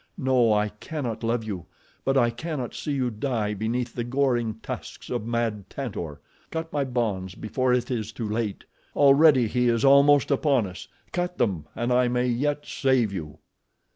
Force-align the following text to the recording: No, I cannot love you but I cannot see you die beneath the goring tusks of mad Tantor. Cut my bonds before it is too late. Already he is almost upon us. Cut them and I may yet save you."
No, 0.17 0.51
I 0.51 0.69
cannot 0.69 1.21
love 1.21 1.43
you 1.43 1.67
but 2.03 2.17
I 2.17 2.31
cannot 2.31 2.73
see 2.73 2.93
you 2.93 3.11
die 3.11 3.53
beneath 3.53 3.93
the 3.93 4.03
goring 4.03 4.55
tusks 4.63 5.11
of 5.11 5.27
mad 5.27 5.69
Tantor. 5.69 6.19
Cut 6.49 6.73
my 6.73 6.83
bonds 6.83 7.35
before 7.35 7.71
it 7.71 7.91
is 7.91 8.11
too 8.11 8.27
late. 8.27 8.65
Already 8.95 9.47
he 9.47 9.67
is 9.67 9.85
almost 9.85 10.31
upon 10.31 10.65
us. 10.65 10.87
Cut 11.11 11.37
them 11.37 11.67
and 11.75 11.93
I 11.93 12.07
may 12.07 12.25
yet 12.25 12.65
save 12.65 13.13
you." 13.13 13.37